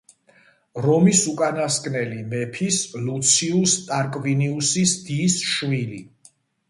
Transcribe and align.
რომის 0.85 1.19
უკანასკნელი 1.31 2.17
მეფის 2.31 2.79
ლუციუს 3.09 3.75
ტარკვინიუსის 3.91 4.97
დის 5.11 5.37
შვილი. 5.51 6.01